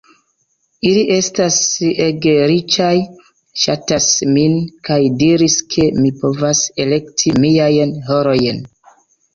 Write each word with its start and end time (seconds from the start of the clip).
Ili 0.91 1.01
estas 1.15 1.57
ege 2.05 2.33
riĉaj, 2.53 2.89
ŝatas 3.65 4.09
min, 4.33 4.59
kaj 4.91 5.01
diris 5.23 5.61
ke 5.77 5.87
mi 6.03 6.17
povas 6.25 6.65
elekti 6.87 7.37
miajn 7.47 7.99
horojn. 8.11 8.69